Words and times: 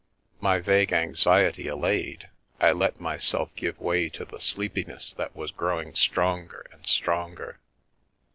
My 0.39 0.57
vague 0.59 0.91
anxiety 0.93 1.69
al 1.69 1.77
layed, 1.77 2.27
I 2.59 2.71
let 2.71 2.99
myself 2.99 3.55
give 3.55 3.79
way 3.79 4.09
to 4.09 4.25
the 4.25 4.39
sleepiness 4.39 5.13
that 5.13 5.35
was 5.35 5.51
growing 5.51 5.93
stronger 5.93 6.65
and 6.71 6.87
stronger. 6.87 7.59